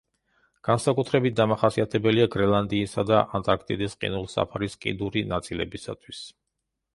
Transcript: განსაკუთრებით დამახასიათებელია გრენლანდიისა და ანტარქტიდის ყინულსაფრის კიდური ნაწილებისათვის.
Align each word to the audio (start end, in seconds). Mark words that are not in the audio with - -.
განსაკუთრებით 0.67 1.35
დამახასიათებელია 1.39 2.25
გრენლანდიისა 2.35 3.05
და 3.11 3.19
ანტარქტიდის 3.41 3.97
ყინულსაფრის 4.05 4.79
კიდური 4.87 5.25
ნაწილებისათვის. 5.35 6.25